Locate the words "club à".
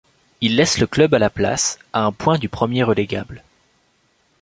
0.87-1.19